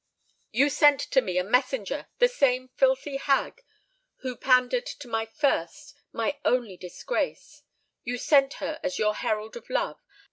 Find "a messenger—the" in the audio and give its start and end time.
1.37-2.27